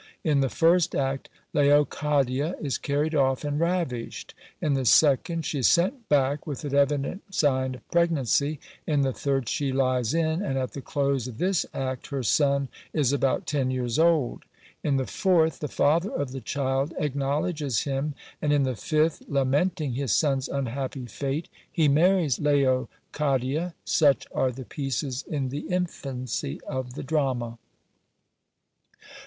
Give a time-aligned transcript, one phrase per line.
[0.23, 4.33] In the first act Leocadia is carried off and ravished.
[4.59, 8.59] In the second she is sent back with an evident sign of pregnancy.
[8.87, 12.67] In the third she lies in, and at the close of this act her son
[12.93, 14.45] is about ten years old.
[14.83, 19.93] In the fourth, the father of the child acknowledges him; and in the fifth, lamenting
[19.93, 23.75] his son's unhappy fate, he marries Leocadia.
[23.85, 27.59] Such are the pieces in the infancy of the drama.